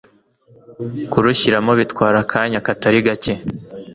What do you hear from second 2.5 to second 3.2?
katari